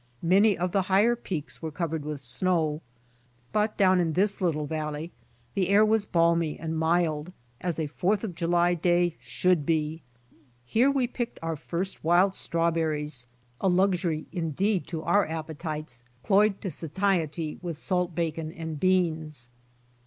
Many 0.23 0.57
of 0.57 0.71
the 0.71 0.81
higher 0.81 1.15
peaks 1.15 1.61
were 1.61 1.69
covered 1.69 2.03
with 2.03 2.21
snow, 2.21 2.81
but 3.51 3.77
down 3.77 3.99
in 3.99 4.13
this 4.13 4.41
little 4.41 4.65
valley 4.65 5.11
the 5.53 5.69
air 5.69 5.85
was 5.85 6.07
balmy 6.07 6.57
and 6.59 6.75
mild 6.75 7.31
as 7.61 7.77
a 7.77 7.85
Fourth 7.85 8.23
of 8.23 8.33
July 8.33 8.73
day 8.73 9.15
should 9.21 9.63
be. 9.63 10.01
Here 10.65 10.89
we 10.89 11.05
picked 11.05 11.37
our 11.43 11.55
first 11.55 12.03
wild 12.03 12.33
strawberries, 12.33 13.27
a 13.59 13.67
luxury 13.67 14.25
indeed 14.31 14.87
to 14.87 15.03
our 15.03 15.27
appetites 15.27 16.03
cloyed 16.23 16.61
to 16.61 16.71
satiety 16.71 17.59
with 17.61 17.77
salt 17.77 18.15
bacon 18.15 18.51
and 18.51 18.79
beans. 18.79 19.49